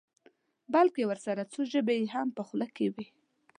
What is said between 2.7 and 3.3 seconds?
کې وي.